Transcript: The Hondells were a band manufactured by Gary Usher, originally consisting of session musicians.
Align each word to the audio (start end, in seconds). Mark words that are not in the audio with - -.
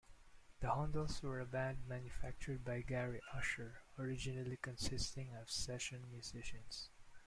The 0.61 0.65
Hondells 0.67 1.21
were 1.21 1.39
a 1.39 1.45
band 1.45 1.87
manufactured 1.87 2.65
by 2.65 2.81
Gary 2.81 3.21
Usher, 3.35 3.81
originally 3.99 4.57
consisting 4.59 5.29
of 5.35 5.51
session 5.51 6.05
musicians. 6.11 6.89